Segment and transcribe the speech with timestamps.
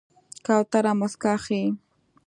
[0.45, 1.63] کوتره موسکا ښيي.